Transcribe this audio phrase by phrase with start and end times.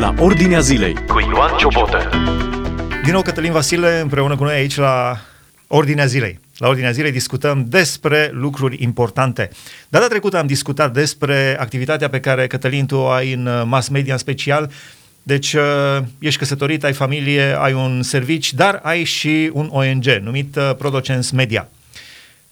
[0.00, 2.08] la Ordinea Zilei cu Ioan Ciobotă.
[3.04, 5.20] Din nou Cătălin Vasile împreună cu noi aici la
[5.66, 6.40] Ordinea Zilei.
[6.56, 9.50] La Ordinea Zilei discutăm despre lucruri importante.
[9.88, 14.12] Data trecută am discutat despre activitatea pe care Cătălin tu o ai în mass media
[14.12, 14.70] în special.
[15.22, 15.62] Deci uh,
[16.18, 21.30] ești căsătorit, ai familie, ai un servici, dar ai și un ONG numit uh, Producens
[21.30, 21.68] Media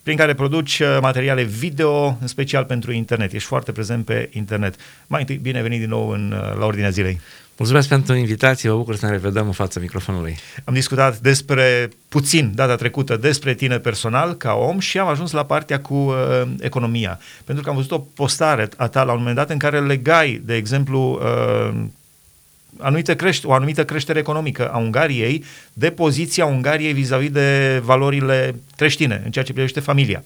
[0.09, 3.32] prin care produci uh, materiale video, în special pentru internet.
[3.32, 4.74] Ești foarte prezent pe internet.
[5.06, 7.20] Mai întâi, bine venit din nou în, la Ordinea Zilei.
[7.56, 10.36] Mulțumesc pentru invitație, mă bucur să ne revedem în fața microfonului.
[10.64, 15.45] Am discutat despre puțin data trecută despre tine personal ca om și am ajuns la
[15.45, 17.20] partea cu uh, economia.
[17.45, 20.42] Pentru că am văzut o postare a ta la un moment dat în care legai,
[20.45, 21.84] de exemplu, uh,
[22.78, 29.23] anumită crește, o anumită creștere economică a Ungariei de poziția Ungariei vis-a-vis de valorile creștine
[29.24, 30.24] în ceea ce privește familia.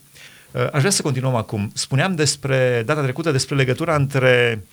[0.51, 1.71] Uh, aș vrea să continuăm acum.
[1.75, 4.65] Spuneam despre data trecută despre legătura între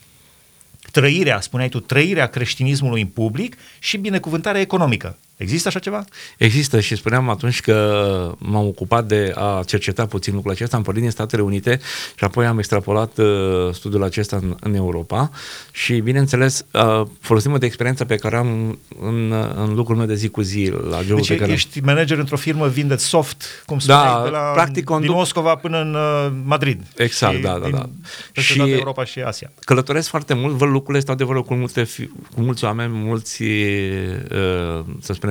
[0.92, 5.18] trăirea, spuneai tu, trăirea creștinismului în public și binecuvântarea economică.
[5.40, 6.06] Există așa ceva?
[6.38, 10.78] Există și spuneam atunci că m-am ocupat de a cerceta puțin lucrul acesta.
[10.78, 11.80] Am pornit din Statele Unite
[12.16, 13.28] și apoi am extrapolat uh,
[13.74, 15.32] studiul acesta în, în Europa
[15.72, 20.30] și, bineînțeles, uh, folosim de experiența pe care am în, în lucrul meu de zi
[20.30, 24.04] cu zi la jobul deci pe care ești manager într-o firmă, vindeți soft, cum spuneai,
[24.04, 25.08] da, de la, practic conduc...
[25.08, 26.84] din Moscova până în uh, Madrid.
[26.96, 27.90] Exact, și da, da, da.
[28.32, 29.52] Și toată Europa și Asia.
[29.60, 31.88] Călătoresc foarte mult, văd lucrurile, stau de vorbă cu, multe,
[32.36, 35.29] cu mulți oameni, mulți, uh, să spunem,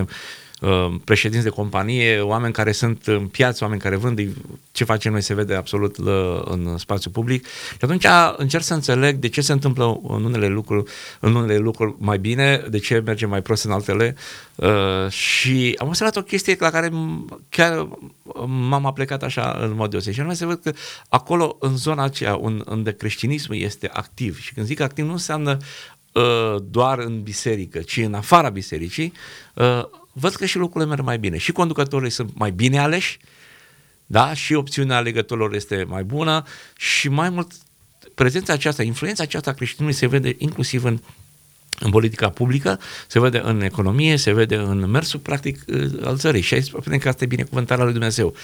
[0.60, 4.20] Uh, președinți de companie, oameni care sunt în piață, oameni care vând,
[4.72, 5.96] ce facem noi se vede absolut
[6.44, 7.46] în spațiu public.
[7.46, 11.94] Și atunci încerc să înțeleg de ce se întâmplă în unele lucruri, în unele lucruri
[11.98, 14.16] mai bine, de ce merge mai prost în altele.
[14.54, 16.90] Uh, și am observat o chestie la care
[17.48, 17.88] chiar
[18.46, 20.14] m-am aplecat așa în mod deosebit.
[20.14, 20.72] Și anume să văd că
[21.08, 25.97] acolo, în zona aceea unde creștinismul este activ, și când zic activ nu înseamnă uh,
[26.62, 29.12] doar în biserică, ci în afara bisericii,
[30.12, 31.36] văd că și lucrurile merg mai bine.
[31.36, 33.18] Și conducătorii sunt mai bine aleși,
[34.06, 34.34] da?
[34.34, 36.44] și opțiunea alegătorilor este mai bună
[36.76, 37.52] și mai mult
[38.14, 41.00] prezența aceasta, influența aceasta a creștinului se vede inclusiv în
[41.80, 45.64] în politica publică, se vede în economie, se vede în mersul practic
[46.04, 48.34] al țării și aici spunem că asta e binecuvântarea lui Dumnezeu.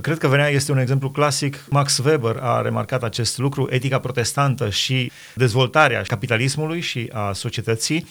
[0.00, 1.64] Cred că venea este un exemplu clasic.
[1.68, 8.06] Max Weber a remarcat acest lucru, etica protestantă și dezvoltarea capitalismului și a societății.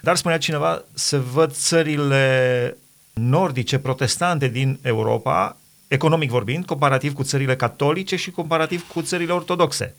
[0.00, 2.76] Dar spunea cineva, să văd țările
[3.12, 5.56] nordice protestante din Europa,
[5.88, 9.94] economic vorbind, comparativ cu țările catolice și comparativ cu țările ortodoxe.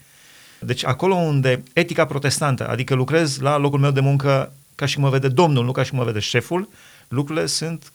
[0.60, 5.04] Deci acolo unde etica protestantă, adică lucrez la locul meu de muncă ca și cum
[5.04, 6.70] mă vede domnul, nu ca și cum mă vede șeful,
[7.08, 7.92] lucrurile sunt,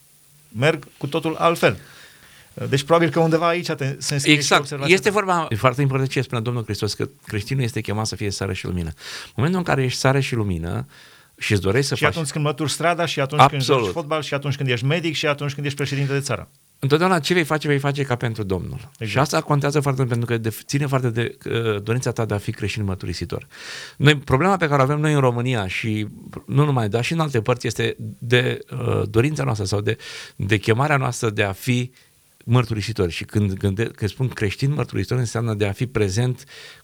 [0.57, 1.77] merg cu totul altfel.
[2.69, 4.75] Deci probabil că undeva aici te, se înscrie Exact.
[4.85, 8.29] Este vorba, e foarte important ce spune Domnul Hristos, că creștinul este chemat să fie
[8.29, 8.91] sare și lumină.
[9.25, 10.85] În momentul în care ești sare și lumină,
[11.37, 12.13] și îți dorești să și faci...
[12.13, 13.65] atunci când mături strada, și atunci Absolut.
[13.65, 16.49] când joci fotbal, și atunci când ești medic, și atunci când ești președinte de țară.
[16.83, 18.77] Întotdeauna ce vei face, vei face ca pentru Domnul.
[18.77, 19.09] Exact.
[19.09, 22.33] Și asta contează foarte mult pentru că de, ține foarte de uh, dorința ta de
[22.33, 23.47] a fi creștin măturisitor.
[23.97, 26.07] Noi, problema pe care o avem noi în România și
[26.45, 29.97] nu numai, dar și în alte părți este de uh, dorința noastră sau de,
[30.35, 31.91] de chemarea noastră de a fi
[32.45, 33.11] mărturisitori.
[33.11, 36.82] Și când, când, când spun creștin mărturisitor înseamnă de a fi prezent uh,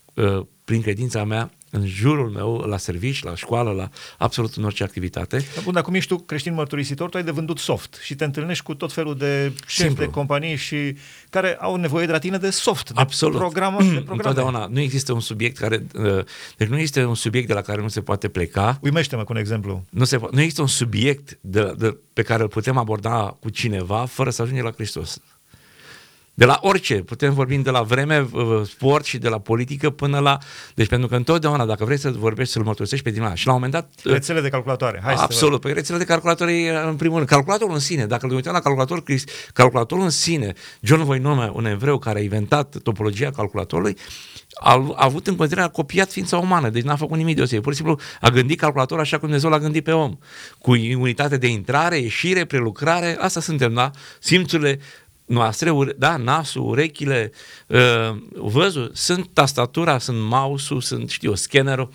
[0.65, 5.37] prin credința mea în jurul meu, la servici, la școală, la absolut în orice activitate.
[5.55, 8.63] Da, bun, acum ești tu creștin mărturisitor, tu ai de vândut soft și te întâlnești
[8.63, 10.95] cu tot felul de șefi de companii și
[11.29, 13.37] care au nevoie de la tine de soft, de absolut.
[13.37, 14.13] programă, de programe.
[14.13, 14.67] Întotdeauna.
[14.71, 15.85] Nu există un subiect care...
[15.95, 16.23] Uh,
[16.57, 18.77] deci nu este un subiect de la care nu se poate pleca.
[18.81, 19.85] Uimește-mă cu un exemplu.
[19.89, 24.05] Nu, se, nu există un subiect de, de, pe care îl putem aborda cu cineva
[24.05, 25.21] fără să ajungem la Hristos.
[26.39, 30.19] De la orice, putem vorbi de la vreme, uh, sport și de la politică până
[30.19, 30.37] la...
[30.75, 33.35] Deci pentru că întotdeauna, dacă vrei să vorbești, să-l mărturisești pe cineva.
[33.35, 33.89] Și la un moment dat...
[34.05, 35.01] Uh, rețele de calculatoare.
[35.03, 35.61] Hai absolut.
[35.61, 37.29] Păi rețele de calculatoare în primul rând.
[37.29, 39.03] Calculatorul în sine, dacă îl uităm la calculator,
[39.53, 43.97] calculatorul în sine, John Voinome, un evreu care a inventat topologia calculatorului,
[44.53, 47.63] a, a avut în considerare, a copiat ființa umană, deci n-a făcut nimic deosebit.
[47.63, 50.17] Pur și simplu a gândit calculatorul așa cum Dumnezeu l-a gândit pe om.
[50.59, 53.91] Cu unitate de intrare, ieșire, prelucrare, asta suntem, da?
[54.19, 54.79] Simțurile
[55.29, 57.31] noastre, da, nasul, urechile,
[57.67, 61.89] uh, văzul, sunt tastatura, sunt mouse-ul, sunt, știu, scannerul,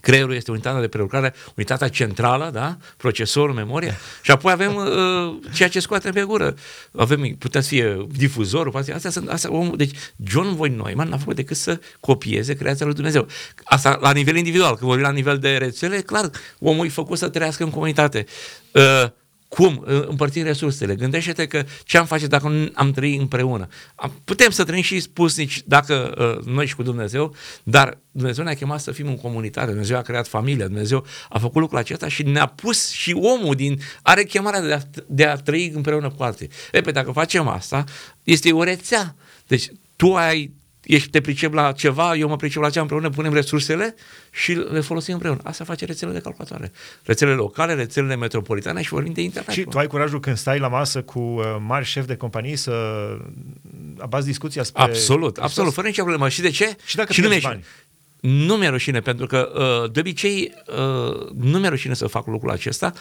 [0.00, 2.76] creierul este unitatea de prelucrare, unitatea centrală, da?
[2.96, 6.56] procesorul, memoria, și apoi avem uh, ceea ce scoatem pe gură.
[6.96, 11.18] Avem, putea să fie difuzorul, poate, astea sunt, astea, omul, deci John Voight Neumann n-a
[11.18, 13.26] făcut decât să copieze creația lui Dumnezeu.
[13.64, 17.28] Asta la nivel individual, când vorbim la nivel de rețele, clar, omul e făcut să
[17.28, 18.26] trăiască în comunitate.
[18.72, 19.10] Uh,
[19.54, 19.84] Cum?
[20.08, 20.94] Împărțim resursele.
[20.94, 23.68] Gândește-te că ce am face dacă nu am trăi împreună.
[24.24, 28.80] Putem să trăim și spusnici dacă uh, noi și cu Dumnezeu, dar Dumnezeu ne-a chemat
[28.80, 32.46] să fim în comunitate, Dumnezeu a creat familia, Dumnezeu a făcut lucrul acesta și ne-a
[32.46, 36.48] pus și omul din, are chemarea de a, de a trăi împreună cu alții.
[36.72, 37.84] E, pe dacă facem asta,
[38.22, 39.16] este o rețea.
[39.46, 40.52] Deci tu ai
[40.84, 43.94] ești, te pricep la ceva, eu mă pricep la ceva, împreună punem resursele
[44.30, 45.40] și le folosim împreună.
[45.44, 46.72] Asta face rețelele de calculatoare.
[47.02, 49.54] Rețelele locale, rețelele metropolitane și vorbim de internet.
[49.54, 52.72] Și tu ai curajul când stai la masă cu uh, mari șefi de companii să
[53.98, 54.82] abazi discuția spre...
[54.82, 56.28] Absolut, absolut, fără nicio problemă.
[56.28, 56.76] Și de ce?
[56.84, 57.64] Și dacă și nu bani.
[58.20, 62.50] Nu mi-e rușine, pentru că uh, de obicei uh, nu mi-e rușine să fac lucrul
[62.50, 62.92] acesta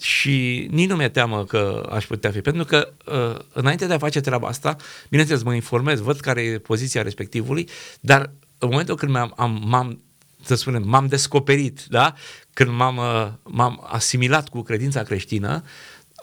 [0.00, 3.98] și nici nu mi-e teamă că aș putea fi, pentru că uh, înainte de a
[3.98, 4.76] face treaba asta,
[5.08, 7.68] bineînțeles mă informez, văd care e poziția respectivului,
[8.00, 10.00] dar în momentul când m-am, am, m-am
[10.44, 12.14] să spunem, m-am descoperit, da?
[12.52, 13.00] când m-am,
[13.42, 15.70] m-am asimilat cu credința creștină, uh,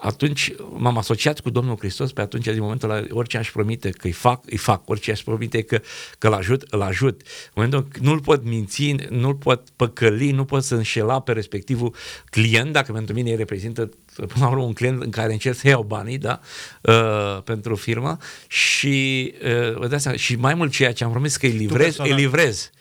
[0.04, 4.08] atunci m-am asociat cu Domnul Hristos pe atunci, din momentul ăla, orice aș promite că
[4.08, 5.82] îi fac, îi fac, orice aș promite că,
[6.18, 7.22] că îl ajut, îl ajut.
[7.22, 11.96] În momentul nu-l pot minți, nu-l pot păcăli, nu pot să înșela pe respectivul
[12.30, 15.84] client, dacă pentru mine reprezintă până la urmă un client în care încerc să iau
[15.84, 16.40] banii, da,
[16.82, 18.18] uh, pentru firmă
[18.48, 19.34] și,
[19.74, 22.72] uh, și mai mult ceea ce am promis că îi livrez, îi livrez.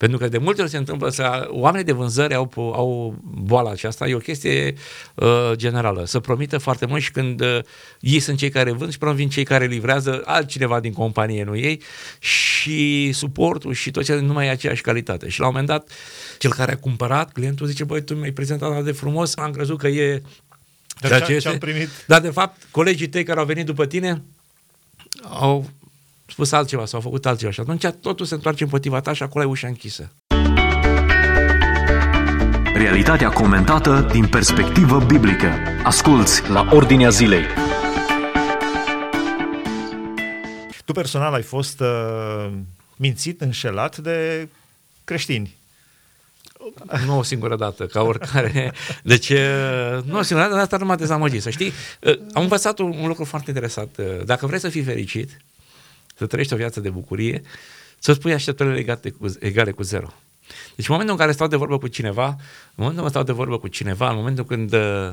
[0.00, 4.08] Pentru că de multe ori se întâmplă să oamenii de vânzări au, au boala aceasta,
[4.08, 4.74] e o chestie
[5.14, 6.04] uh, generală.
[6.04, 7.58] Să promită foarte mult și când uh,
[8.00, 11.56] ei sunt cei care vând și până vin cei care livrează altcineva din companie, nu
[11.56, 11.82] ei,
[12.18, 15.28] și suportul și tot ce nu mai e aceeași calitate.
[15.28, 15.90] Și la un moment dat,
[16.38, 19.78] cel care a cumpărat, clientul zice, băi, tu mi-ai prezentat atât de frumos, am crezut
[19.78, 20.22] că e
[21.00, 21.88] dar ce, ce am primit?
[22.06, 24.22] Dar de fapt, colegii tăi care au venit după tine
[25.22, 25.70] au
[26.30, 29.44] spus altceva sau au făcut altceva și atunci totul se întoarce împotriva ta și acolo
[29.44, 30.12] ai ușa închisă.
[32.74, 35.52] Realitatea comentată din perspectivă biblică.
[35.82, 37.44] Asculți la Ordinea Zilei.
[40.84, 42.50] Tu personal ai fost uh,
[42.96, 44.48] mințit, înșelat de
[45.04, 45.58] creștini.
[47.06, 48.72] Nu o singură dată, ca oricare.
[49.02, 49.32] Deci,
[50.04, 51.42] nu o singură dată, dar asta nu m-a dezamăgit.
[51.42, 51.72] Să știi,
[52.32, 53.96] am învățat un, un lucru foarte interesant.
[54.24, 55.40] Dacă vrei să fii fericit,
[56.20, 57.42] să trăiești o viață de bucurie,
[57.98, 60.12] să-ți pui așteptările legate cu, egale cu zero.
[60.76, 63.22] Deci în momentul în care stau de vorbă cu cineva, în momentul în care stau
[63.22, 65.10] de vorbă cu cineva, în momentul când uh,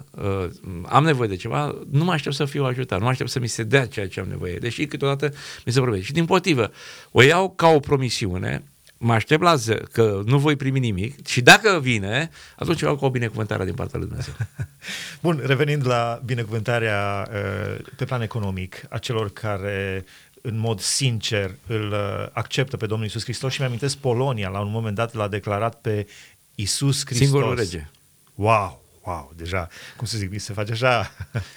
[0.84, 3.48] am nevoie de ceva, nu mă aștept să fiu ajutat, nu mă aștept să mi
[3.48, 5.34] se dea ceea ce am nevoie, deși câteodată
[5.66, 6.06] mi se vorbește.
[6.06, 6.72] Și din potrivă,
[7.12, 8.64] o iau ca o promisiune,
[8.98, 13.06] mă aștept la zi, că nu voi primi nimic și dacă vine, atunci iau ca
[13.06, 14.34] o binecuvântare din partea lui Dumnezeu.
[15.26, 20.06] Bun, revenind la binecuvântarea uh, pe plan economic a celor care
[20.48, 24.72] în mod sincer îl uh, acceptă pe Domnul Isus Hristos și mi-amintesc Polonia, la un
[24.72, 26.08] moment dat l-a declarat pe
[26.56, 27.28] Isus Hristos.
[27.28, 27.90] Singurul rege.
[28.36, 29.68] Wow, wow, deja,
[29.98, 31.12] cum să zic, mi se face așa...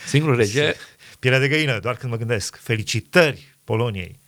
[0.07, 0.75] Singurul rege.
[1.19, 2.57] Pielea de găină, doar când mă gândesc.
[2.57, 4.19] Felicitări Poloniei.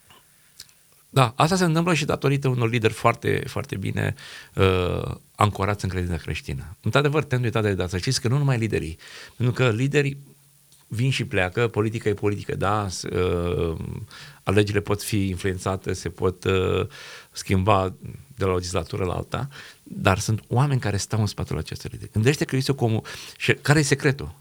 [1.09, 4.15] Da, asta se întâmplă și datorită unor lideri foarte, foarte bine
[4.55, 6.77] uh, ancorați în credința creștină.
[6.83, 7.89] Într-adevăr, te-am uitat de data.
[7.89, 8.99] Să știți că nu numai liderii,
[9.37, 10.19] pentru că liderii
[10.95, 13.77] vin și pleacă, politica e politică, da, uh,
[14.43, 16.87] alegerile pot fi influențate, se pot uh,
[17.31, 17.95] schimba
[18.37, 19.49] de la o legislatură la alta,
[19.83, 22.11] dar sunt oameni care stau în spatele acestor idei.
[22.13, 23.03] Gândește că este comul.
[23.37, 24.35] Și care e secretul?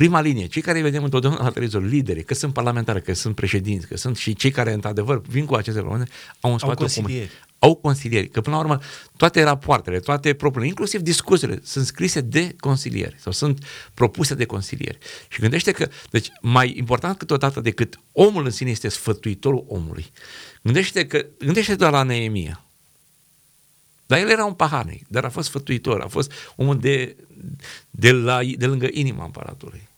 [0.00, 3.34] Prima linie, cei care îi vedem întotdeauna la televizor, liderii, că sunt parlamentari, că sunt
[3.34, 6.04] președinți, că sunt și cei care, într-adevăr, vin cu aceste probleme,
[6.40, 8.80] au în spate au o au consilieri, că până la urmă
[9.16, 13.64] toate rapoartele, toate propunerile, inclusiv discuțiile, sunt scrise de consilieri sau sunt
[13.94, 14.98] propuse de consilieri.
[15.28, 20.12] Și gândește că, deci mai important câteodată decât omul în sine este sfătuitorul omului.
[20.62, 22.64] Gândește că, gândește doar la Neemia.
[24.06, 27.16] Dar el era un paharnic, dar a fost sfătuitor, a fost omul de,
[27.90, 29.88] de, la, de lângă inima împăratului.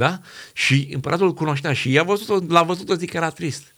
[0.00, 0.20] Da?
[0.52, 3.74] Și împăratul îl cunoștea și i-a văzut l-a văzut-o, zic că era trist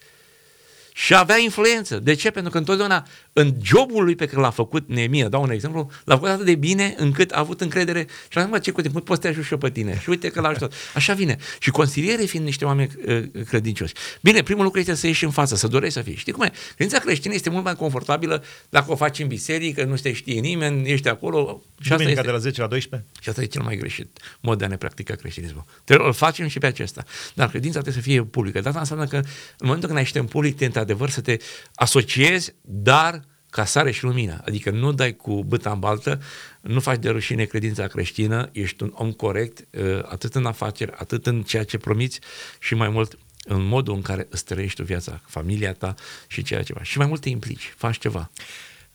[0.93, 1.99] și avea influență.
[1.99, 2.31] De ce?
[2.31, 6.15] Pentru că întotdeauna în jobul lui pe care l-a făcut Neemia, dau un exemplu, l-a
[6.15, 8.95] făcut atât de bine încât a avut încredere și a zis, mă, ce cu timp,
[8.95, 9.99] poți să te ajut și eu pe tine.
[10.01, 10.73] Și uite că l-a ajutat.
[10.95, 11.37] Așa vine.
[11.59, 13.93] Și consilierii fiind niște oameni uh, credincioși.
[14.21, 16.17] Bine, primul lucru este să ieși în față, să dorești să fii.
[16.17, 16.53] Știi cum e?
[16.75, 20.91] Credința creștină este mult mai confortabilă dacă o faci în biserică, nu te știe nimeni,
[20.91, 21.63] ești acolo.
[21.81, 22.23] Și asta este...
[22.23, 23.09] de la 10 la 12?
[23.21, 25.65] Și asta e cel mai greșit mod de a ne practica creștinismul.
[25.85, 27.05] Trebuie, îl facem și pe acesta.
[27.35, 28.61] Dar credința trebuie să fie publică.
[28.61, 29.25] Dar asta înseamnă că în
[29.67, 31.37] momentul când ești în public, te într-adevăr să te
[31.75, 34.41] asociezi, dar ca sare și lumină.
[34.45, 36.23] Adică nu dai cu băta în baltă,
[36.61, 41.27] nu faci de rușine credința creștină, ești un om corect, uh, atât în afaceri, atât
[41.27, 42.21] în ceea ce promiți
[42.59, 45.95] și mai mult în modul în care îți trăiești tu viața, familia ta
[46.27, 46.87] și ceea ce faci.
[46.87, 48.31] Și mai mult te implici, faci ceva.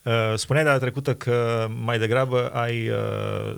[0.02, 2.96] Uh, spuneai data trecută că mai degrabă ai uh,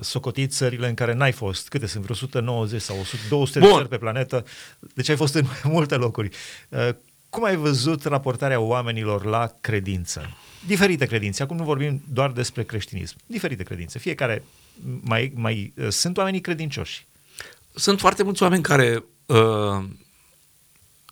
[0.01, 1.69] socotit țările în care n-ai fost.
[1.69, 2.03] Câte sunt?
[2.03, 3.69] Vreo 190 sau 100, 200 Bun.
[3.69, 4.45] de țări pe planetă.
[4.93, 6.29] Deci ai fost în mai multe locuri.
[6.69, 6.89] Uh,
[7.31, 10.37] cum ai văzut raportarea oamenilor la credință?
[10.65, 11.43] Diferite credințe.
[11.43, 13.15] Acum nu vorbim doar despre creștinism.
[13.25, 13.99] Diferite credințe.
[13.99, 14.43] Fiecare
[15.01, 17.07] mai, mai uh, sunt oamenii credincioși.
[17.75, 19.83] Sunt foarte mulți oameni care uh,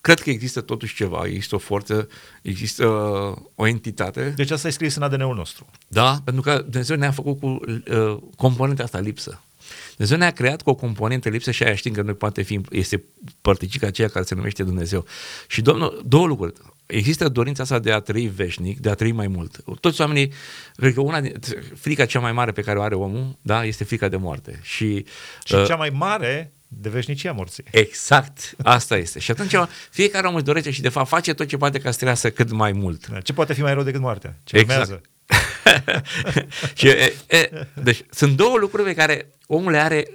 [0.01, 2.07] cred că există totuși ceva, există o forță,
[2.41, 4.29] există uh, o entitate.
[4.29, 5.65] Deci asta e scris în ADN-ul nostru.
[5.87, 9.43] Da, pentru că Dumnezeu ne-a făcut cu uh, componenta asta lipsă.
[9.89, 13.03] Dumnezeu ne-a creat cu o componentă lipsă și aia știm că noi poate fi, este
[13.41, 15.05] părticica aceea care se numește Dumnezeu.
[15.47, 16.53] Și Domnul, două lucruri.
[16.85, 19.63] Există dorința asta de a trăi veșnic, de a trăi mai mult.
[19.79, 20.33] Toți oamenii,
[20.75, 21.35] cred că una din,
[21.75, 24.59] frica cea mai mare pe care o are omul, da, este frica de moarte.
[24.61, 25.05] Și,
[25.43, 27.63] Și uh, cea mai mare de veșnicia morții.
[27.71, 29.19] Exact, asta este.
[29.19, 29.53] Și atunci
[29.89, 32.51] fiecare om își dorește și de fapt face tot ce poate ca să trăiască cât
[32.51, 33.07] mai mult.
[33.07, 34.35] Da, Ce poate fi mai rău decât moartea?
[34.43, 34.81] Ce Exact.
[34.81, 35.01] urmează?
[36.77, 37.49] și, e, e,
[37.83, 40.07] deci sunt două lucruri pe care omul le are,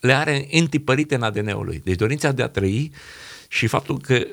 [0.00, 1.80] le are întipărite în ADN-ul lui.
[1.84, 2.92] Deci dorința de a trăi
[3.48, 4.24] și faptul că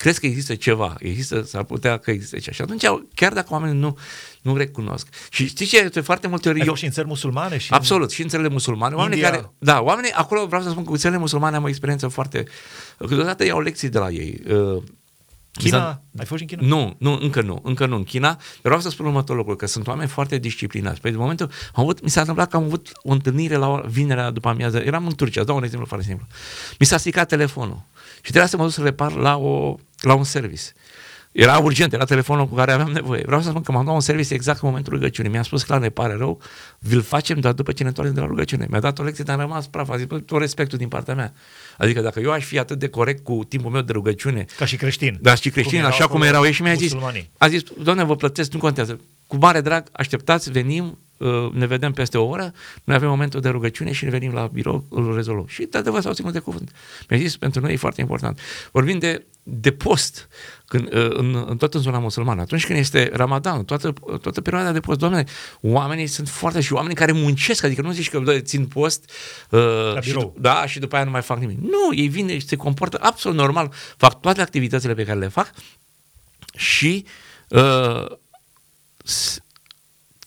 [0.00, 2.54] crezi că există ceva, există, s-ar putea că există ceva.
[2.56, 3.98] Și atunci, chiar dacă oamenii nu,
[4.42, 5.06] nu recunosc.
[5.30, 5.88] Și știți ce?
[5.88, 6.70] De foarte multe ori Ai eu...
[6.70, 7.58] fost și în țări musulmane?
[7.58, 8.94] Și Absolut, și în țările musulmane.
[8.94, 9.30] Oamenii India.
[9.30, 12.44] care, da, oamenii, acolo vreau să spun că cu țările musulmane am o experiență foarte...
[12.98, 14.40] Câteodată iau lecții de la ei.
[14.48, 14.82] Uh,
[15.52, 16.02] China?
[16.18, 16.76] Ai fost și în China?
[16.76, 18.38] nu, nu, încă nu, încă nu în China.
[18.62, 21.00] Vreau să spun următorul lucru, că sunt oameni foarte disciplinați.
[21.00, 24.30] Pe momentul, am avut, mi s-a întâmplat că am avut o întâlnire la o- vinerea
[24.30, 24.78] după amiază.
[24.78, 26.26] Eram în Turcia, îți dau un exemplu foarte simplu.
[26.78, 27.82] Mi s-a stricat telefonul
[28.14, 30.62] și trebuia să mă duc să repar la, o, la un service.
[31.32, 33.22] Era urgent, era telefonul cu care aveam nevoie.
[33.26, 35.30] Vreau să spun că m-am dat un service exact în momentul rugăciunii.
[35.30, 36.40] Mi-a spus clar, ne pare rău,
[36.78, 38.66] vi-l facem doar după ce ne întoarcem de la rugăciune.
[38.70, 39.88] Mi-a dat o lecție, dar am rămas praf.
[39.90, 41.32] A zis, bă, tot respectul din partea mea.
[41.78, 44.76] Adică dacă eu aș fi atât de corect cu timpul meu de rugăciune, Ca și
[44.76, 45.18] creștin.
[45.22, 47.30] dar și creștini, așa cum erau ei și mi-a zis, musulmanii.
[47.38, 49.00] a zis, doamne, vă plătesc, nu contează.
[49.26, 50.92] Cu mare drag, așteptați, venim, uh,
[51.52, 52.52] ne vedem peste o oră,
[52.84, 55.46] noi avem momentul de rugăciune și ne venim la birou, îl rezolvăm.
[55.46, 56.70] Și de adevăr s-au ținut de cuvânt.
[57.08, 58.40] Mi-a zis, pentru noi e foarte important.
[58.72, 60.28] Vorbim de, de post,
[60.66, 62.40] când, uh, în, în tot în zona musulmană.
[62.40, 65.24] Atunci când este Ramadan, toată, toată perioada de post, doamne,
[65.60, 69.10] oamenii sunt foarte și oamenii care muncesc, adică nu zici că doamne, țin post
[69.50, 69.60] uh,
[70.00, 70.34] și, birou.
[70.36, 71.58] dup- da, și după aia nu mai fac nimic.
[71.58, 75.50] Nu, ei vin și se comportă absolut normal, fac toate activitățile pe care le fac
[76.54, 77.04] și
[77.48, 78.06] uh,
[79.04, 79.38] s-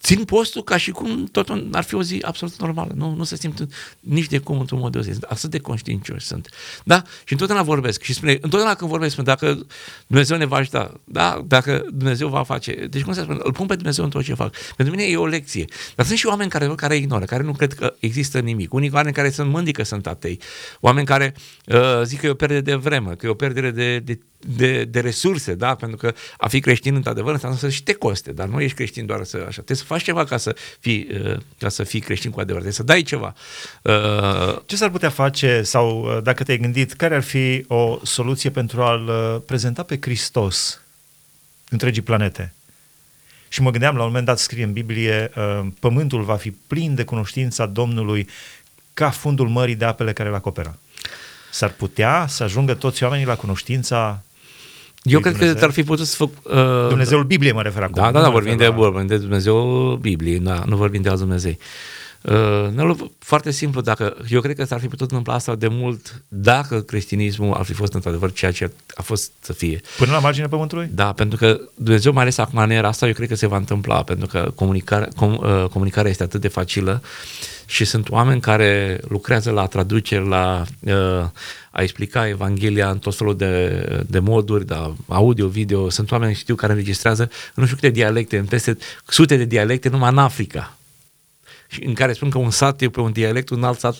[0.03, 2.91] țin postul ca și cum totul ar fi o zi absolut normală.
[2.95, 3.67] Nu, nu se simt
[3.99, 5.23] nici de cum într-un mod deosebit.
[5.23, 6.49] Atât de conștiincioși sunt.
[6.83, 7.03] Da?
[7.23, 8.01] Și întotdeauna vorbesc.
[8.01, 9.65] Și spune, întotdeauna când vorbesc, spune, dacă
[10.07, 11.43] Dumnezeu ne va ajuta, da?
[11.47, 12.87] dacă Dumnezeu va face.
[12.89, 13.39] Deci cum se spune?
[13.41, 14.55] Îl pun pe Dumnezeu în tot ce fac.
[14.75, 15.65] Pentru mine e o lecție.
[15.95, 18.73] Dar sunt și oameni care, care ignoră, care nu cred că există nimic.
[18.73, 20.39] Unii oameni care sunt mândri că sunt atei.
[20.79, 23.99] Oameni care uh, zic că e o pierdere de vreme, că e o pierdere de,
[23.99, 25.75] de de, de resurse, da?
[25.75, 29.05] Pentru că a fi creștin, într-adevăr, înseamnă să și te coste, dar nu ești creștin
[29.05, 29.49] doar să așa.
[29.49, 32.67] Trebuie să faci ceva ca să fii, uh, ca să fii creștin cu adevărat.
[32.67, 33.35] Trebuie să dai ceva.
[33.81, 38.49] Uh, Ce s-ar putea face sau uh, dacă te-ai gândit, care ar fi o soluție
[38.49, 40.81] pentru a-L uh, prezenta pe Hristos
[41.69, 42.53] întregii planete?
[43.47, 46.95] Și mă gândeam, la un moment dat scrie în Biblie, uh, pământul va fi plin
[46.95, 48.27] de cunoștința Domnului
[48.93, 50.77] ca fundul mării de apele care îl acoperă.
[51.51, 54.21] S-ar putea să ajungă toți oamenii la cunoștința
[55.03, 55.67] eu lui cred că Dumnezeu?
[55.67, 56.29] ar fi putut să fac...
[56.43, 57.93] Uh, Dumnezeul Biblie mă refer acum.
[57.95, 60.75] Da, da, nu da, mă vorbim refer de, la- vorbim de Dumnezeu Biblie, da, nu
[60.75, 61.57] vorbim de alți Dumnezei.
[62.23, 66.23] Uh, ne foarte simplu, dacă eu cred că s-ar fi putut întâmpla asta de mult
[66.27, 69.81] dacă creștinismul ar fi fost într-adevăr ceea ce a fost să fie.
[69.97, 70.89] Până la marginea pământului?
[70.93, 73.57] Da, pentru că Dumnezeu, mai ales acum în era asta, eu cred că se va
[73.57, 77.01] întâmpla, pentru că comunicarea, com, uh, comunicarea este atât de facilă
[77.65, 80.93] și sunt oameni care lucrează la traduceri, la uh,
[81.71, 86.55] a explica Evanghelia în tot felul de, de moduri, da, audio, video, sunt oameni, știu,
[86.55, 88.77] care înregistrează în nu știu câte dialecte, în peste
[89.07, 90.77] sute de dialecte numai în Africa.
[91.73, 93.95] Și în care spun că un sat e pe un dialect, un alt sat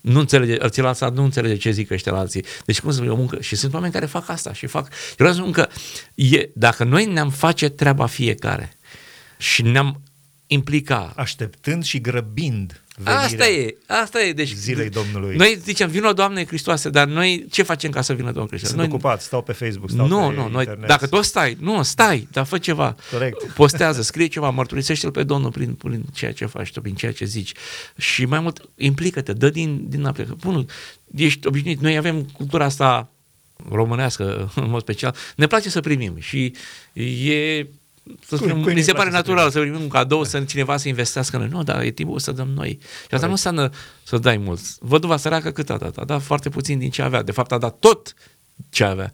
[0.00, 2.44] nu înțelege, celălalt sat nu înțelege ce zic ăștia la alții.
[2.64, 3.40] Deci cum să e o muncă?
[3.40, 4.86] Și sunt oameni care fac asta și fac.
[4.86, 5.68] Eu vreau să spun că
[6.14, 8.76] e, dacă noi ne-am face treaba fiecare
[9.38, 10.00] și ne-am
[10.46, 14.32] implica Așteptând și grăbind venirea Asta e, asta e.
[14.32, 15.36] Deci, zilei Domnului.
[15.36, 18.68] Noi zicem, vină Doamne Hristoase, dar noi ce facem ca să vină Domnul Hristos?
[18.68, 20.88] Sunt Noi, ocupat, stau pe Facebook, stau nu, pe nu, noi, internet.
[20.88, 22.96] dacă tot stai, nu, stai, dar fă ceva.
[23.12, 23.42] Corect.
[23.44, 27.24] Postează, scrie ceva, mărturisește-l pe Domnul prin, prin ceea ce faci tu, prin ceea ce
[27.24, 27.52] zici.
[27.96, 30.36] Și mai mult, implică-te, dă din, din aplică.
[30.40, 30.66] Bunul,
[31.14, 33.10] ești obișnuit, noi avem cultura asta
[33.68, 36.54] românească, în mod special, ne place să primim și
[36.92, 37.66] e
[38.26, 40.40] să spunem, cui nu-i mi se place pare să natural să primim un cadou, să
[40.40, 41.50] cineva să investească în noi.
[41.50, 42.78] Nu, dar e timpul să dăm noi.
[42.82, 43.70] Și asta nu înseamnă
[44.02, 44.78] să dai mult.
[44.78, 45.96] Văduva săracă cât a dat?
[45.96, 47.22] A dat foarte puțin din ce avea.
[47.22, 48.14] De fapt, a dat tot
[48.70, 49.12] ce avea.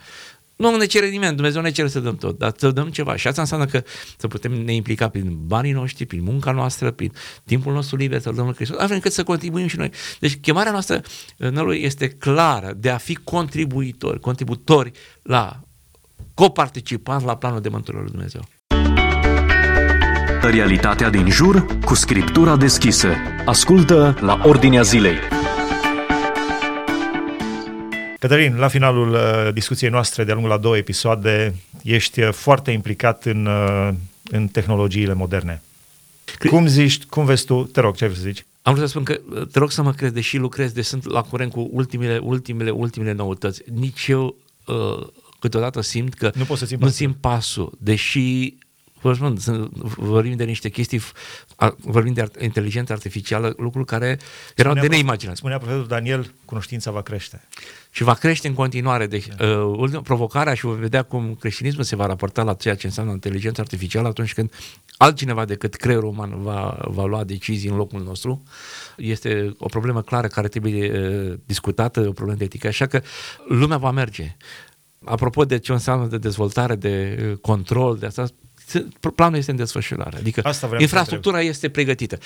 [0.57, 3.17] Nu ne cere nimeni, Dumnezeu ne cere să dăm tot, dar să dăm ceva.
[3.17, 3.83] Și asta înseamnă că
[4.17, 7.13] să putem ne implica prin banii noștri, prin munca noastră, prin
[7.45, 9.91] timpul nostru liber, să dăm Hristos, astfel încât să contribuim și noi.
[10.21, 11.01] Deci chemarea noastră
[11.37, 15.61] noi este clară de a fi contribuitori, contributori la
[16.35, 18.45] coparticipanți la planul de mântuire lui Dumnezeu.
[20.51, 23.09] Realitatea din jur cu scriptura deschisă.
[23.45, 25.17] Ascultă la Ordinea Zilei.
[28.19, 33.25] Cătălin, la finalul uh, discuției noastre, de-a lungul la două episoade, ești uh, foarte implicat
[33.25, 33.89] în, uh,
[34.31, 35.63] în tehnologiile moderne.
[36.39, 38.45] Cre- cum zici, cum vezi tu, te rog, ce vrei să zici?
[38.63, 39.21] Am vrut să spun că
[39.53, 43.13] te rog să mă crezi, deși lucrez, de sunt la curent cu ultimele, ultimele, ultimele
[43.13, 43.63] noutăți.
[43.75, 45.07] Nici eu uh,
[45.45, 48.55] câteodată simt că nu, pot să țin nu țin pasul, deși
[49.01, 49.39] vă spun,
[49.97, 51.01] vorbim de niște chestii,
[51.77, 54.07] vorbim de inteligență artificială, lucruri care
[54.57, 55.37] erau spunea, de neimaginat.
[55.37, 57.49] Spunea profesorul Daniel, cunoștința va crește.
[57.91, 59.07] Și va crește în continuare.
[59.07, 59.47] Deci, da.
[59.47, 63.63] uh, provocarea și vom vedea cum creștinismul se va raporta la ceea ce înseamnă inteligența
[63.63, 64.53] artificială atunci când
[64.97, 68.43] altcineva decât creierul uman va, va lua decizii în locul nostru.
[68.97, 73.03] Este o problemă clară care trebuie uh, discutată, o problemă de etică, așa că
[73.49, 74.37] lumea va merge.
[75.05, 78.27] Apropo de ce înseamnă de dezvoltare, de uh, control, de asta,
[79.15, 80.17] planul este în desfășurare.
[80.17, 82.19] Adică Asta infrastructura este pregătită.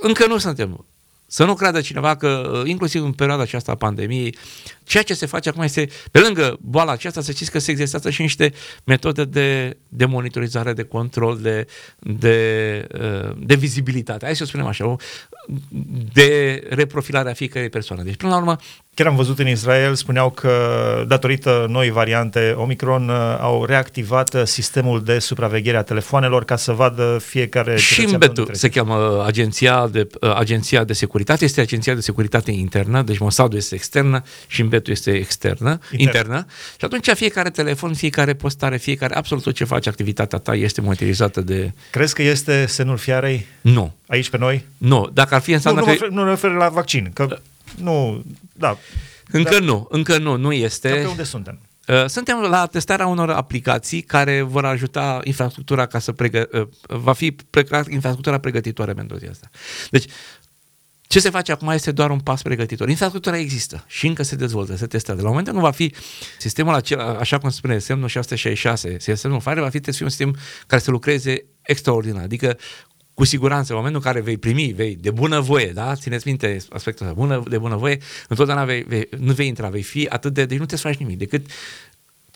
[0.00, 0.84] Încă nu suntem.
[1.26, 4.36] Să nu creadă cineva că, uh, inclusiv în perioada aceasta a pandemiei,
[4.84, 8.10] ceea ce se face acum este, pe lângă boala aceasta, să știți că se exersează
[8.10, 8.52] și niște
[8.84, 11.66] metode de, de monitorizare, de control, de,
[11.98, 14.24] de, uh, de vizibilitate.
[14.24, 14.96] Hai să o spunem așa,
[16.12, 18.02] de reprofilare a fiecărei persoane.
[18.02, 18.58] Deci, până la urmă,
[18.94, 24.42] Chiar am văzut în Israel, spuneau că datorită noi variante Omicron uh, au reactivat uh,
[24.44, 27.76] sistemul de supraveghere a telefoanelor ca să vadă fiecare...
[27.76, 32.50] Și în Betu se cheamă agenția de, uh, agenția de securitate, este agenția de securitate
[32.50, 36.02] internă, deci Mossad este externă și în Betu este externă, Intern.
[36.02, 36.46] internă.
[36.78, 41.40] Și atunci fiecare telefon, fiecare postare, fiecare, absolut tot ce face activitatea ta este monitorizată
[41.40, 41.72] de...
[41.90, 43.46] Crezi că este semnul fiarei?
[43.60, 43.92] Nu.
[44.06, 44.64] Aici pe noi?
[44.78, 45.10] Nu.
[45.12, 46.06] Dacă ar fi înseamnă nu, nu, că...
[46.10, 47.38] Nu, nu refer la vaccin, că
[47.76, 48.78] nu, da.
[49.30, 50.88] Încă dar, nu, încă nu, nu este.
[50.88, 51.60] Dar pe unde suntem?
[51.88, 57.12] Uh, suntem la testarea unor aplicații care vor ajuta infrastructura ca să pregă, uh, va
[57.12, 57.36] fi
[57.88, 59.50] infrastructura pregătitoare pentru asta.
[59.90, 60.04] Deci,
[61.12, 62.88] ce se face acum este doar un pas pregătitor.
[62.88, 65.22] Infrastructura există și încă se dezvoltă, se testează.
[65.22, 65.94] La momentul nu va fi
[66.38, 70.10] sistemul acela, așa cum spune, semnul 666, sistemul FIRE, va fi, trebuie să fie un
[70.10, 72.22] sistem care să lucreze extraordinar.
[72.22, 72.58] Adică
[73.14, 75.94] cu siguranță, în momentul în care vei primi, vei, de bună voie, da?
[75.94, 77.98] Țineți minte aspectul ăsta, bună, de bună voie,
[78.28, 80.96] întotdeauna vei, vei, nu vei intra, vei fi atât de, deci nu te să faci
[80.96, 81.46] nimic, decât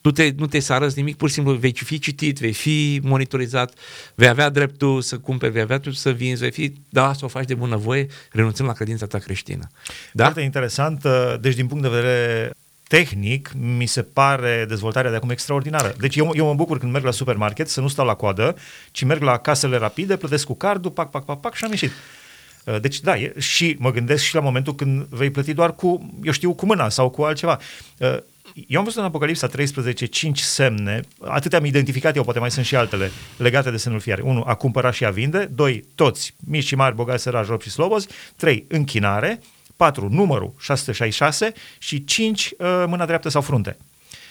[0.06, 3.00] tu te, nu te să arăți nimic, pur și simplu vei fi citit, vei fi
[3.02, 3.74] monitorizat,
[4.14, 7.28] vei avea dreptul să cumperi, vei avea dreptul să vinzi, vei fi, da, să o
[7.28, 9.70] faci de bună voie, renunțând la credința ta creștină.
[10.12, 10.22] Da?
[10.22, 12.50] Foarte interesant, uh, deci din punct de vedere
[12.88, 15.94] tehnic, mi se pare dezvoltarea de acum extraordinară.
[15.98, 18.56] Deci eu, eu mă bucur când merg la supermarket să nu stau la coadă,
[18.90, 21.90] ci merg la casele rapide, plătesc cu cardul, pac, pac, pac, pac și am ieșit.
[22.64, 26.14] Uh, deci da, e, și mă gândesc și la momentul când vei plăti doar cu,
[26.22, 27.58] eu știu, cu mâna sau cu altceva.
[27.98, 28.16] Uh,
[28.66, 32.66] eu am văzut în Apocalipsa 13 cinci semne, atâtea am identificat eu, poate mai sunt
[32.66, 34.22] și altele, legate de semnul fiare.
[34.22, 34.44] 1.
[34.46, 35.50] A cumpăra și a vinde.
[35.54, 35.84] 2.
[35.94, 38.08] Toți, mici și mari, bogați, săraci, robi și slobozi.
[38.36, 38.64] 3.
[38.68, 39.40] Închinare.
[39.76, 40.08] 4.
[40.10, 42.50] Numărul 666 și 5.
[42.58, 43.76] Uh, mâna dreaptă sau frunte.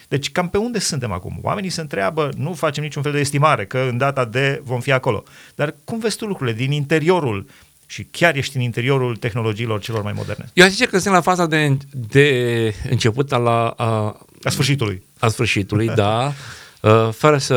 [0.08, 1.38] Deci cam pe unde suntem acum?
[1.42, 4.92] Oamenii se întreabă, nu facem niciun fel de estimare că în data de vom fi
[4.92, 5.22] acolo.
[5.54, 7.46] Dar cum vezi tu lucrurile din interiorul
[7.86, 10.50] și chiar ești în interiorul tehnologiilor celor mai moderne?
[10.52, 15.02] Eu aș zice că sunt la faza de, de început a, la, a, a sfârșitului.
[15.18, 16.32] A sfârșitului, da.
[16.80, 17.54] Uh, fără să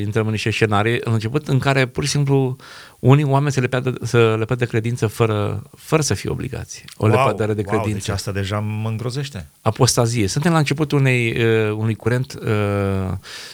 [0.00, 2.56] intrăm în niște scenarii, în început în care pur și simplu
[2.98, 6.84] unii oameni se lepea de, să lepea de credință fără, fără să fie obligați.
[6.96, 7.88] O wow, lepădare de credință.
[7.88, 9.46] Wow, deci asta deja mă îngrozește.
[9.60, 10.26] Apostazie.
[10.26, 13.12] Suntem la începutul unei, uh, unui curent uh,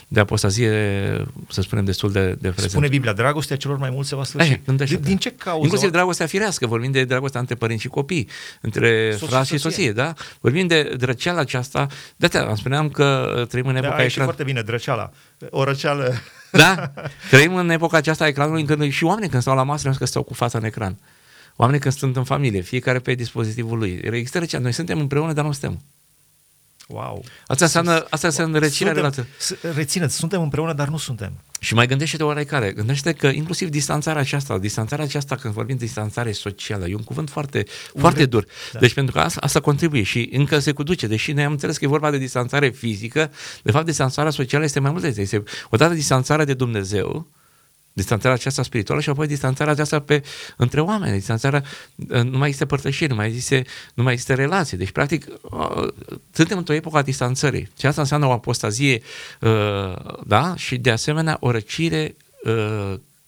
[0.09, 0.71] de apostazie,
[1.49, 2.71] să spunem, destul de, de prezent.
[2.71, 4.53] Spune Biblia, dragostea celor mai mulți se va sfârși.
[4.53, 5.63] Eh, din, din ce cauză?
[5.63, 8.29] Inclusiv dragostea firească, vorbim de dragostea între părinți și copii,
[8.61, 10.13] între frați și soție, da?
[10.41, 11.87] Vorbim de drăceala aceasta.
[12.17, 14.25] De am spuneam că trăim în epoca da, ecran...
[14.25, 15.11] foarte bine, drăceala.
[15.51, 16.15] O răceală
[16.57, 16.93] da?
[17.31, 20.23] Trăim în epoca aceasta a ecranului când și oamenii când stau la masă că stau
[20.23, 20.99] cu fața în ecran.
[21.57, 24.01] Oamenii când sunt în familie, fiecare pe dispozitivul lui.
[24.03, 24.63] Există răceală.
[24.63, 25.81] Noi suntem împreună, dar nu suntem.
[26.89, 27.25] Wow.
[27.47, 29.27] Asta înseamnă, asta înseamnă reținerea relației.
[29.75, 31.33] Rețineți, suntem împreună, dar nu suntem.
[31.65, 32.73] Și mai gândește-te oarecare.
[32.73, 37.31] Gândește că inclusiv distanțarea aceasta, distanțarea aceasta, când vorbim de distanțare socială, e un cuvânt
[37.31, 38.01] foarte, Ure.
[38.01, 38.47] foarte dur.
[38.73, 38.79] Da.
[38.79, 41.07] Deci pentru că asta, asta contribuie și încă se conduce.
[41.07, 43.31] Deși noi am înțeles că e vorba de distanțare fizică,
[43.63, 47.27] de fapt distanțarea socială este mai mult de este odată distanțarea de Dumnezeu,
[47.97, 50.23] Distanțarea aceasta spirituală și apoi distanțarea aceasta pe,
[50.57, 51.65] între oameni, distanțarea,
[52.07, 53.63] nu mai există părtășiri, nu mai există,
[53.95, 54.77] nu mai există relații.
[54.77, 55.27] Deci, practic,
[56.33, 57.71] suntem într-o epocă a distanțării.
[57.79, 59.03] Și asta înseamnă o apostazie,
[60.27, 60.55] da?
[60.57, 62.17] Și, de asemenea, o răcire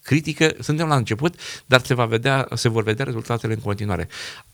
[0.03, 1.35] critică, suntem la început,
[1.67, 4.09] dar se, va vedea, se vor vedea rezultatele în continuare.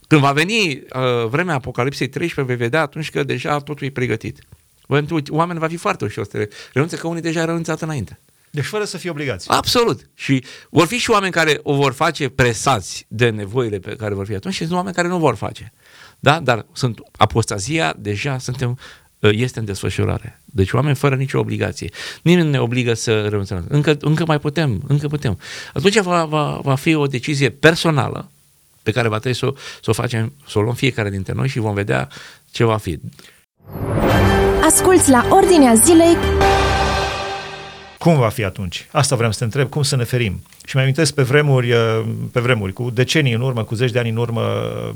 [0.09, 4.38] Când va veni uh, vremea Apocalipsei 13, vei vedea atunci că deja totul e pregătit.
[4.87, 8.20] Pentru oameni va fi foarte ușor să renunțe, că unii deja au renunțat înainte.
[8.55, 9.51] Deci fără să fie obligați.
[9.51, 10.09] Absolut.
[10.15, 14.27] Și vor fi și oameni care o vor face presați de nevoile pe care vor
[14.27, 15.73] fi atunci și sunt oameni care nu vor face.
[16.19, 16.41] Da?
[16.41, 18.79] Dar sunt apostazia, deja suntem
[19.19, 20.41] uh, este în desfășurare.
[20.45, 21.91] Deci oameni fără nicio obligație.
[22.23, 23.65] Nimeni nu ne obligă să renunțăm.
[23.69, 25.38] Încă, încă mai putem, încă putem.
[25.75, 28.31] Atunci va, va, va fi o decizie personală
[28.83, 31.59] pe care va trebui să, să o facem, să o luăm fiecare dintre noi și
[31.59, 32.09] vom vedea
[32.51, 33.01] ce va fi.
[34.65, 36.17] Asculți la Ordinea Zilei
[38.03, 38.87] cum va fi atunci?
[38.91, 40.43] Asta vreau să te întreb, cum să ne ferim?
[40.65, 43.99] Și mai amintesc pe vremuri, uh, pe vremuri, cu decenii în urmă, cu zeci de
[43.99, 44.43] ani în urmă,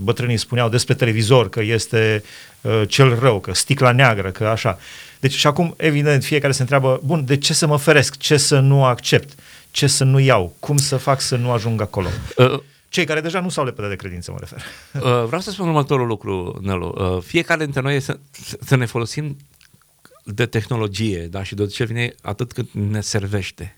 [0.00, 2.22] bătrânii spuneau despre televizor că este
[2.60, 4.78] uh, cel rău, că sticla neagră, că așa.
[5.20, 8.16] Deci și acum, evident, fiecare se întreabă, bun, de ce să mă feresc?
[8.16, 9.38] Ce să nu accept?
[9.70, 10.54] Ce să nu iau?
[10.58, 12.08] Cum să fac să nu ajung acolo?
[12.36, 12.60] Uh.
[12.88, 14.62] Cei care deja nu s-au lepădat de credință, mă refer.
[14.92, 16.94] Uh, vreau să spun următorul lucru, Nelu.
[16.98, 18.18] Uh, fiecare dintre noi să,
[18.60, 19.36] să ne folosim
[20.34, 23.76] de tehnologie, da, și de ce vine atât cât ne servește.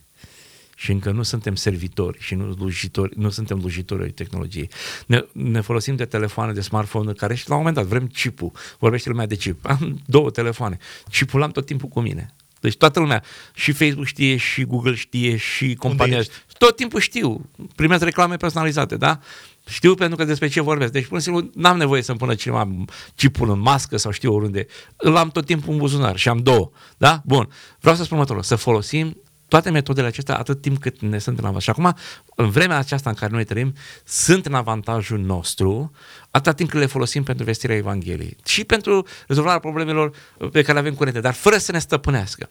[0.76, 4.70] Și încă nu suntem servitori și nu, slujitori, nu suntem slujitori ai tehnologiei.
[5.06, 8.52] Ne, ne folosim de telefoane, de smartphone care și la un moment dat vrem chipul.
[8.78, 9.66] Vorbește lumea de chip.
[9.66, 10.78] Am două telefoane.
[11.10, 12.34] Chipul am tot timpul cu mine.
[12.60, 13.22] Deci toată lumea,
[13.54, 16.22] și Facebook știe, și Google știe, și compania
[16.58, 17.50] tot timpul știu.
[17.76, 19.20] Primesc reclame personalizate, da?
[19.68, 20.92] Știu pentru că despre ce vorbesc.
[20.92, 22.68] Deci, pur și simplu, n-am nevoie să-mi pună cineva
[23.14, 24.66] chipul în mască sau știu oriunde.
[24.96, 26.70] Îl am tot timpul în buzunar și am două.
[26.96, 27.22] Da?
[27.24, 27.48] Bun.
[27.80, 28.42] Vreau să spun următorul.
[28.42, 29.16] Să folosim
[29.48, 31.62] toate metodele acestea atât timp cât ne sunt în avantaj.
[31.62, 31.94] Și acum,
[32.34, 35.92] în vremea aceasta în care noi trăim, sunt în avantajul nostru,
[36.30, 40.78] atâta timp cât le folosim pentru vestirea Evangheliei și pentru rezolvarea problemelor pe care le
[40.78, 42.48] avem curente, dar fără să ne stăpânească.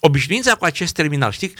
[0.00, 1.52] Obișnuința cu acest terminal, știi,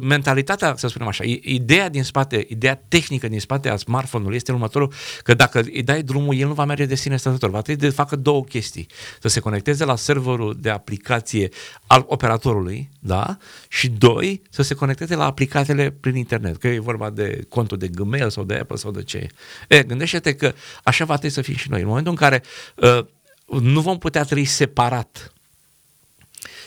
[0.00, 4.92] mentalitatea, să spunem așa, ideea din spate, ideea tehnică din spate a smartphone-ului este următorul,
[5.22, 7.92] că dacă îi dai drumul, el nu va merge de sine stătător, va trebui să
[7.92, 8.86] facă două chestii,
[9.20, 11.48] să se conecteze la serverul de aplicație
[11.86, 13.36] al operatorului, da,
[13.68, 17.88] și doi, să se conecteze la aplicațiile prin internet, că e vorba de contul de
[17.88, 19.26] Gmail sau de Apple sau de ce.
[19.68, 19.82] E,
[20.18, 21.80] gândește-te că așa va trebui să fim și noi.
[21.80, 22.42] În momentul în care
[22.74, 23.04] uh,
[23.60, 25.32] nu vom putea trăi separat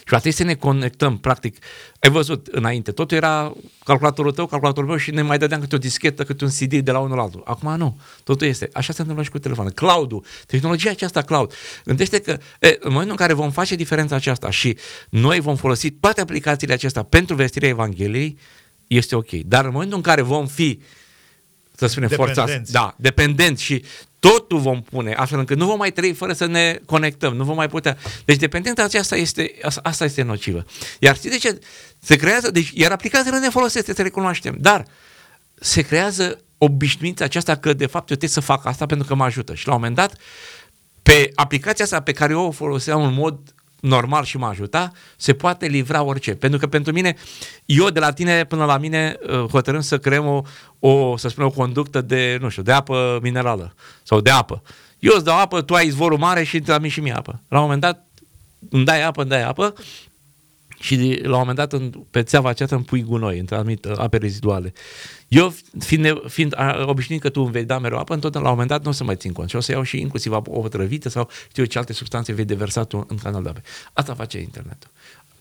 [0.03, 1.57] și va trebui să ne conectăm, practic.
[1.99, 5.77] Ai văzut înainte, totul era calculatorul tău, calculatorul meu și ne mai dădeam câte o
[5.77, 7.41] dischetă, câte un CD de la unul la altul.
[7.45, 8.69] Acum nu, totul este.
[8.73, 9.71] Așa se întâmplă și cu telefonul.
[9.71, 11.53] Cloud-ul, tehnologia aceasta cloud.
[11.85, 14.77] Gândește că e, în momentul în care vom face diferența aceasta și
[15.09, 18.37] noi vom folosi toate aplicațiile acestea pentru vestirea Evangheliei,
[18.87, 19.29] este ok.
[19.29, 20.81] Dar în momentul în care vom fi
[21.87, 23.83] să spunem forțați, da, dependenți și
[24.19, 27.55] totul vom pune, astfel încât nu vom mai trăi fără să ne conectăm, nu vom
[27.55, 27.97] mai putea.
[28.25, 30.65] Deci dependența aceasta este, asta este nocivă.
[30.99, 31.59] Iar știi de ce?
[31.99, 34.85] Se creează, deci, iar aplicațiile ne folosesc, să recunoaștem, dar
[35.55, 39.23] se creează obișnuința aceasta că de fapt eu trebuie să fac asta pentru că mă
[39.23, 39.55] ajută.
[39.55, 40.17] Și la un moment dat,
[41.03, 43.39] pe aplicația asta pe care eu o foloseam în mod
[43.81, 46.35] normal și mă ajuta, se poate livra orice.
[46.35, 47.15] Pentru că pentru mine,
[47.65, 50.41] eu de la tine până la mine uh, hotărâm să creăm o,
[50.79, 54.61] o să spunem, o conductă de, nu știu, de apă minerală sau de apă.
[54.99, 57.41] Eu îți dau apă, tu ai izvorul mare și îți și mie apă.
[57.47, 58.05] La un moment dat
[58.69, 59.73] îmi dai apă, îmi dai apă
[60.81, 63.89] și de, la un moment dat în, pe țeava aceasta îmi pui gunoi, într anumite
[63.95, 64.73] ape reziduale.
[65.27, 68.77] Eu, fiind, fiind obișnuit că tu îmi vei da mereu apă, întotdeauna la un moment
[68.77, 71.09] dat nu o să mai țin cont și o să iau și inclusiv apă otrăvită
[71.09, 73.61] sau știu ce alte substanțe vei deversa tu în canal de apă.
[73.93, 74.89] Asta face internetul.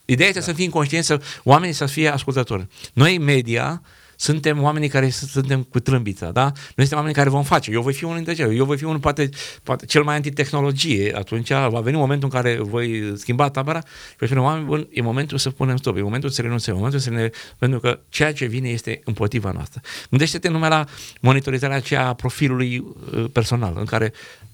[0.04, 0.46] Ideea este da.
[0.46, 2.66] să fim conștienți, să, oamenii să fie ascultători.
[2.92, 3.82] Noi, media,
[4.20, 6.42] suntem oamenii care suntem cu trâmbița, da?
[6.42, 7.70] Noi suntem oamenii care vom face.
[7.70, 8.56] Eu voi fi unul dintre cei.
[8.56, 9.28] Eu voi fi unul poate,
[9.62, 11.16] poate cel mai antitehnologie.
[11.16, 15.00] Atunci va veni momentul în care voi schimba tabăra și voi spune, oameni buni, e
[15.00, 17.30] momentul să punem stop, e momentul să renunțăm, e momentul să ne...
[17.58, 19.80] Pentru că ceea ce vine este împotriva noastră.
[20.10, 20.84] Gândește-te numai la
[21.20, 24.12] monitorizarea aceea a profilului uh, personal, în care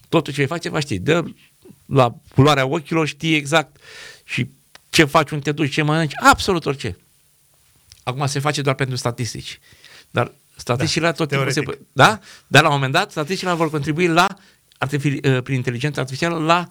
[0.09, 0.99] totul ce face va ști.
[0.99, 1.23] De
[1.87, 3.77] la culoarea ochilor știi exact
[4.25, 4.47] și
[4.91, 6.97] ce faci, unde te duci, ce mănânci, absolut orice.
[8.07, 9.59] Acum se face doar pentru statistici.
[10.11, 11.63] Dar statisticile da, tot timpul se...
[11.93, 12.19] Da?
[12.47, 14.27] Dar la un moment dat, statisticile vor contribui la,
[14.81, 16.69] uh, prin inteligența artificială, la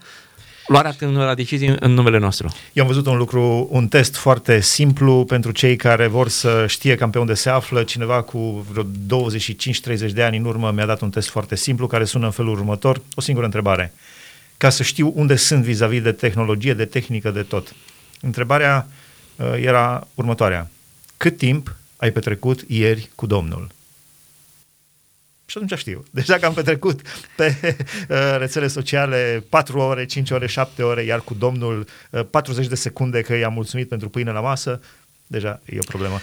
[0.67, 2.55] luarea la decizii în numele nostru.
[2.73, 6.95] Eu am văzut un lucru, un test foarte simplu pentru cei care vor să știe
[6.95, 7.83] cam pe unde se află.
[7.83, 12.05] Cineva cu vreo 25-30 de ani în urmă mi-a dat un test foarte simplu care
[12.05, 13.01] sună în felul următor.
[13.15, 13.93] O singură întrebare.
[14.57, 17.75] Ca să știu unde sunt vis-a-vis de tehnologie, de tehnică, de tot.
[18.21, 18.87] Întrebarea
[19.35, 20.69] uh, era următoarea
[21.17, 23.69] cât timp ai petrecut ieri cu Domnul?
[25.45, 26.05] Și atunci știu.
[26.11, 27.01] Deci dacă am petrecut
[27.35, 27.55] pe
[28.09, 32.75] uh, rețele sociale 4 ore, 5 ore, 7 ore, iar cu Domnul uh, 40 de
[32.75, 34.81] secunde că i-am mulțumit pentru pâine la masă,
[35.27, 36.19] deja e o problemă.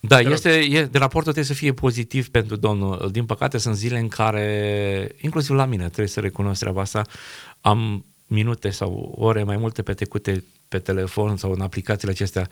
[0.00, 3.08] Da, este, e, de raportul trebuie să fie pozitiv pentru Domnul.
[3.12, 7.06] Din păcate sunt zile în care, inclusiv la mine, trebuie să recunosc treaba asta,
[7.60, 12.48] am minute sau ore mai multe petrecute pe telefon sau în aplicațiile acestea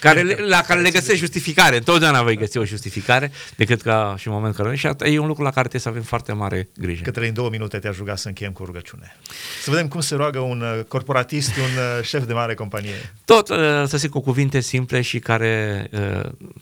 [0.00, 1.76] care, la care le găsești justificare.
[1.76, 4.76] Întotdeauna vei găsi o justificare decât ca și în momentul care...
[4.76, 7.02] Și e un lucru la care trebuie să avem foarte mare grijă.
[7.02, 9.16] Către în două minute te-aș ruga să încheiem cu rugăciune.
[9.62, 13.14] Să vedem cum se roagă un uh, corporatist, un uh, șef de mare companie.
[13.24, 15.86] Tot uh, să zic cu cuvinte simple și care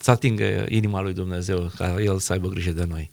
[0.01, 3.11] să atingă inima lui Dumnezeu, ca El să aibă grijă de noi.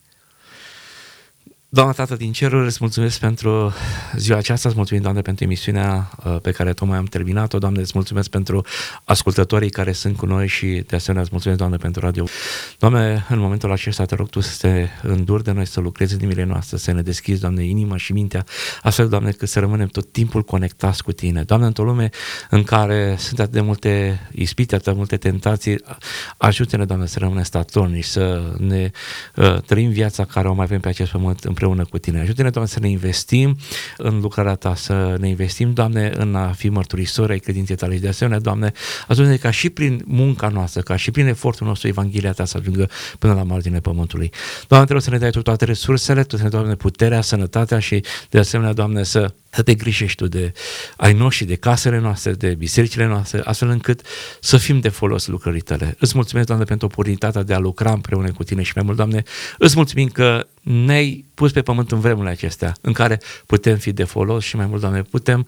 [1.74, 3.74] Doamna Tată din Ceruri, îți mulțumesc pentru
[4.16, 7.58] ziua aceasta, îți mulțumim, Doamne, pentru emisiunea uh, pe care tocmai am terminat-o.
[7.58, 8.66] Doamne, îți mulțumesc pentru
[9.04, 12.26] ascultătorii care sunt cu noi și, de asemenea, îți mulțumesc, Doamne, pentru radio.
[12.80, 16.20] Doamne, în momentul acesta te rog Tu să te înduri de noi, să lucrezi în
[16.20, 18.46] inimile noastre, să ne deschizi, Doamne, inima și mintea,
[18.82, 21.44] astfel, Doamne, că să rămânem tot timpul conectați cu Tine.
[21.44, 22.10] Doamne, într-o lume
[22.50, 25.84] în care sunt atât de multe ispite, atât de multe tentații,
[26.38, 28.92] ajută-ne, Doamne, să rămânem statornici, să ne
[29.36, 32.20] uh, trăim viața care o mai avem pe acest pământ împreună cu tine.
[32.20, 33.58] Ajută-ne, Doamne, să ne investim
[33.98, 38.02] în lucrarea ta, să ne investim, Doamne, în a fi mărturisori ai credinței tale și
[38.02, 38.72] de asemenea, Doamne,
[39.08, 42.90] ajută-ne ca și prin munca noastră, ca și prin efortul nostru, Evanghelia ta să ajungă
[43.20, 44.32] până la marginea pământului.
[44.68, 48.04] Doamne, trebuie să ne dai tu toate resursele, tu să ne Doamne, puterea, sănătatea și
[48.30, 50.52] de asemenea, Doamne, să să te grijești tu de
[50.98, 54.02] ai noștri, de casele noastre, de bisericile noastre, astfel încât
[54.40, 55.96] să fim de folos lucrării tale.
[56.00, 59.24] Îți mulțumesc, Doamne, pentru oportunitatea de a lucra împreună cu tine și mai mult, Doamne,
[59.58, 64.04] îți mulțumim că ne-ai pus pe pământ în vremurile acestea, în care putem fi de
[64.04, 65.48] folos și mai mult, Doamne, putem,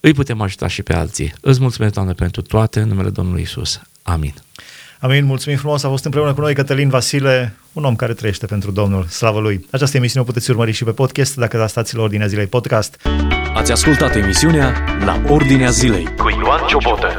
[0.00, 1.34] îi putem ajuta și pe alții.
[1.40, 3.80] Îți mulțumesc, Doamne, pentru toate, în numele Domnului Isus.
[4.02, 4.34] Amin.
[5.00, 8.70] Amin, mulțumim frumos, a fost împreună cu noi Cătălin Vasile, un om care trăiește pentru
[8.70, 9.04] Domnul.
[9.04, 9.66] Slavă lui!
[9.70, 12.96] Această emisiune o puteți urmări și pe podcast dacă da stați la Ordinea Zilei Podcast.
[13.54, 17.16] Ați ascultat emisiunea La Ordinea Zilei cu Ioan Ciobotă.